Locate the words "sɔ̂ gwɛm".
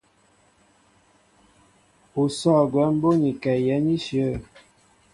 2.37-2.93